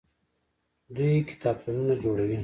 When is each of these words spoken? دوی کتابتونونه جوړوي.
دوی 0.95 1.15
کتابتونونه 1.29 1.93
جوړوي. 2.03 2.37